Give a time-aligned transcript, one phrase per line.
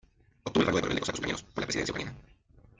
[0.45, 2.21] Obtuvo el rango de coronel de cosacos ucranianos, por la Presidencia de Ucrania.